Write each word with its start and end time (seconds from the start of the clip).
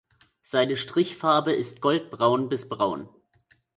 Seine 0.41 0.77
Strichfarbe 0.77 1.53
ist 1.53 1.79
goldbraun 1.79 2.49
bis 2.49 2.67
braun. 2.67 3.07